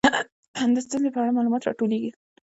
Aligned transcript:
د 0.75 0.77
ستونزې 0.85 1.09
په 1.13 1.19
اړه 1.21 1.35
معلومات 1.37 1.61
راټولیږي. 1.65 2.11